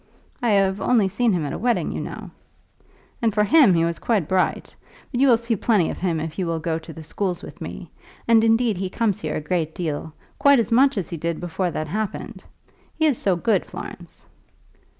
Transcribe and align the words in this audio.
"I 0.41 0.53
have 0.53 0.81
only 0.81 1.07
seen 1.07 1.31
him 1.31 1.45
at 1.45 1.53
a 1.53 1.59
wedding, 1.59 1.91
you 1.91 1.99
know." 2.01 2.31
"And 3.21 3.31
for 3.31 3.43
him 3.43 3.75
he 3.75 3.85
was 3.85 3.99
quite 3.99 4.27
bright. 4.27 4.75
But 5.11 5.21
you 5.21 5.27
will 5.27 5.37
see 5.37 5.55
plenty 5.55 5.91
of 5.91 5.99
him 5.99 6.19
if 6.19 6.39
you 6.39 6.47
will 6.47 6.59
go 6.59 6.79
to 6.79 6.91
the 6.91 7.03
schools 7.03 7.43
with 7.43 7.61
me. 7.61 7.91
And 8.27 8.43
indeed 8.43 8.77
he 8.77 8.89
comes 8.89 9.19
here 9.21 9.35
a 9.35 9.41
great 9.41 9.75
deal, 9.75 10.13
quite 10.39 10.57
as 10.57 10.71
much 10.71 10.97
as 10.97 11.11
he 11.11 11.17
did 11.17 11.39
before 11.39 11.69
that 11.69 11.85
happened. 11.85 12.43
He 12.95 13.05
is 13.05 13.19
so 13.19 13.35
good, 13.35 13.63
Florence!" 13.63 14.25